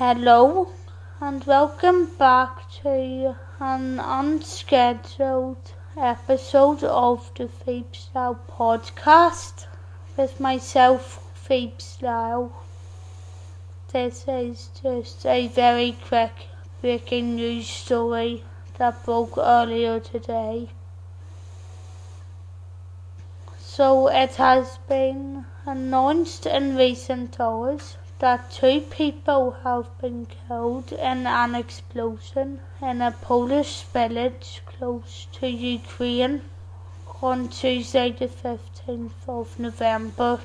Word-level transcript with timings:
Hello 0.00 0.72
and 1.20 1.44
welcome 1.44 2.06
back 2.16 2.70
to 2.70 3.36
an 3.60 4.00
unscheduled 4.00 5.72
episode 5.94 6.82
of 6.82 7.30
the 7.34 7.48
Phoebe 7.48 7.86
Slough 7.92 8.38
podcast 8.48 9.66
with 10.16 10.40
myself, 10.40 11.30
Phoebe 11.34 11.74
Slough. 11.76 12.50
This 13.92 14.24
is 14.26 14.70
just 14.82 15.26
a 15.26 15.48
very 15.48 15.94
quick 16.08 16.46
breaking 16.80 17.36
news 17.36 17.68
story 17.68 18.42
that 18.78 19.04
broke 19.04 19.36
earlier 19.36 20.00
today. 20.00 20.70
So 23.58 24.08
it 24.08 24.36
has 24.36 24.78
been 24.88 25.44
announced 25.66 26.46
in 26.46 26.74
recent 26.74 27.38
hours 27.38 27.98
that 28.20 28.50
two 28.50 28.82
people 28.82 29.52
have 29.64 29.86
been 29.98 30.26
killed 30.26 30.92
in 30.92 31.26
an 31.26 31.54
explosion 31.54 32.60
in 32.82 33.00
a 33.00 33.10
Polish 33.10 33.82
village 33.94 34.60
close 34.66 35.26
to 35.32 35.46
Ukraine 35.48 36.42
on 37.22 37.48
Tuesday 37.48 38.12
the 38.12 38.28
15th 38.28 39.26
of 39.26 39.58
November. 39.58 40.38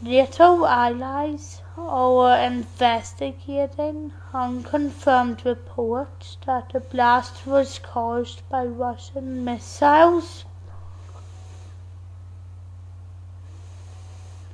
NATO 0.00 0.66
allies 0.66 1.62
are 1.76 2.36
investigating 2.36 4.12
unconfirmed 4.34 5.46
reports 5.46 6.36
that 6.46 6.72
the 6.72 6.80
blast 6.80 7.46
was 7.46 7.78
caused 7.78 8.42
by 8.48 8.64
Russian 8.64 9.44
missiles 9.44 10.44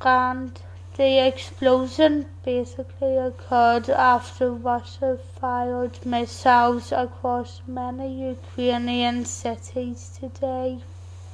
and 0.02 0.60
the 0.98 1.24
explosion 1.24 2.26
basically 2.44 3.16
occurred 3.16 3.88
after 3.88 4.50
Russia 4.50 5.16
fired 5.36 6.04
missiles 6.04 6.90
across 6.90 7.62
many 7.68 8.28
Ukrainian 8.30 9.24
cities 9.24 10.18
today, 10.18 10.80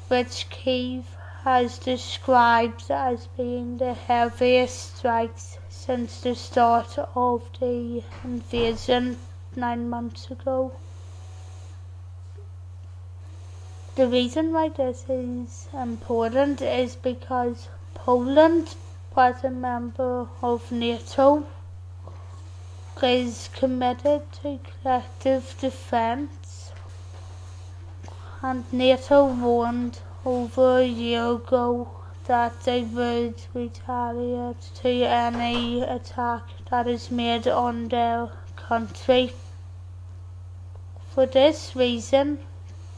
which 0.08 0.50
Kiev 0.50 1.16
has 1.44 1.78
described 1.78 2.90
as 2.90 3.26
being 3.38 3.78
the 3.78 3.94
heaviest 3.94 4.98
strikes 4.98 5.56
since 5.70 6.20
the 6.20 6.34
start 6.34 6.98
of 7.14 7.48
the 7.58 8.02
invasion 8.22 9.16
nine 9.56 9.88
months 9.88 10.30
ago. 10.30 10.72
The 13.96 14.08
reason 14.08 14.52
why 14.52 14.68
this 14.68 15.06
is 15.08 15.68
important 15.72 16.60
is 16.60 16.96
because 16.96 17.68
Poland 17.94 18.74
was 19.16 19.44
a 19.44 19.50
member 19.50 20.26
of 20.42 20.72
NATO, 20.72 21.46
is 23.02 23.48
committed 23.52 24.22
to 24.32 24.58
collective 24.82 25.54
defence, 25.60 26.72
and 28.42 28.64
NATO 28.72 29.26
warned 29.26 30.00
over 30.24 30.78
a 30.78 30.86
year 30.86 31.32
ago 31.32 31.88
that 32.26 32.62
they 32.64 32.82
would 32.82 33.40
retaliate 33.52 34.60
to 34.82 34.88
any 34.88 35.82
attack 35.82 36.42
that 36.70 36.88
is 36.88 37.10
made 37.10 37.46
on 37.46 37.88
their 37.88 38.30
country. 38.56 39.32
For 41.10 41.26
this 41.26 41.76
reason, 41.76 42.38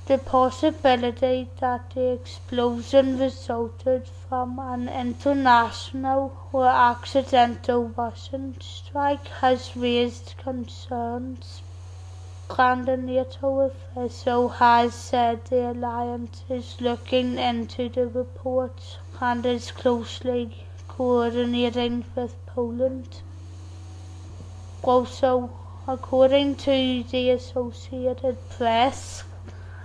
the 0.06 0.18
possibility 0.18 1.48
that 1.58 1.90
the 1.90 2.12
explosion 2.12 3.18
resulted 3.18 4.06
from 4.06 4.56
an 4.60 4.88
international 4.88 6.32
or 6.52 6.68
accidental 6.68 7.88
Russian 7.88 8.54
strike 8.60 9.26
has 9.40 9.76
raised 9.76 10.34
concerns. 10.38 11.60
And 12.56 12.88
a 12.88 12.96
NATO 12.96 13.72
official 13.96 14.48
has 14.48 14.94
said 14.94 15.44
the 15.46 15.72
alliance 15.72 16.44
is 16.48 16.80
looking 16.80 17.38
into 17.38 17.88
the 17.88 18.06
reports 18.06 18.98
and 19.20 19.44
is 19.44 19.72
closely 19.72 20.66
coordinating 20.86 22.04
with 22.14 22.36
Poland. 22.46 23.22
Also, 24.84 25.50
according 25.88 26.54
to 26.54 27.02
the 27.10 27.30
Associated 27.30 28.36
Press, 28.50 29.24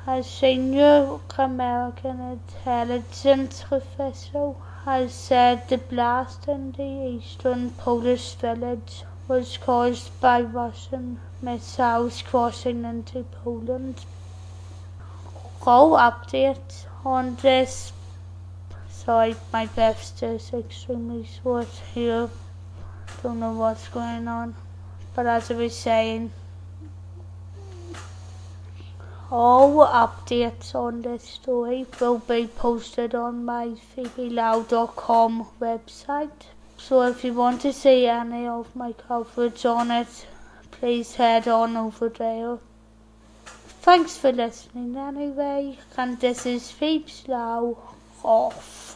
a 0.07 0.23
senior 0.23 1.19
American 1.37 2.19
intelligence 2.19 3.63
official 3.69 4.59
has 4.83 5.13
said 5.13 5.69
the 5.69 5.77
blast 5.77 6.47
in 6.47 6.71
the 6.71 6.83
eastern 6.83 7.69
Polish 7.69 8.33
village 8.33 9.03
was 9.27 9.57
caused 9.57 10.19
by 10.19 10.41
Russian 10.41 11.19
missiles 11.39 12.23
crossing 12.23 12.83
into 12.83 13.23
Poland. 13.43 14.03
All 15.67 15.91
updates 15.91 16.85
on 17.05 17.35
this. 17.35 17.93
Sorry, 18.89 19.35
my 19.53 19.67
breath's 19.67 20.23
is 20.23 20.51
extremely 20.51 21.25
short 21.25 21.69
here. 21.93 22.27
Don't 23.21 23.39
know 23.39 23.53
what's 23.53 23.87
going 23.89 24.27
on. 24.27 24.55
But 25.15 25.27
as 25.27 25.51
I 25.51 25.55
was 25.55 25.77
saying, 25.77 26.31
all 29.31 29.87
updates 29.87 30.75
on 30.75 31.01
this 31.01 31.23
story 31.23 31.85
will 32.01 32.19
be 32.19 32.47
posted 32.47 33.15
on 33.15 33.45
my 33.45 33.67
phoebelow.com 33.95 35.47
website. 35.61 36.47
So 36.77 37.03
if 37.03 37.23
you 37.23 37.33
want 37.33 37.61
to 37.61 37.71
see 37.71 38.07
any 38.07 38.45
of 38.45 38.75
my 38.75 38.91
coverage 38.91 39.65
on 39.65 39.89
it, 39.89 40.27
please 40.71 41.15
head 41.15 41.47
on 41.47 41.77
over 41.77 42.09
there. 42.09 42.57
Thanks 43.45 44.17
for 44.17 44.31
listening 44.31 44.97
anyway, 44.97 45.79
and 45.95 46.19
this 46.19 46.45
is 46.45 46.69
Phoebe 46.69 47.09
Slough 47.09 47.77
off. 48.23 48.90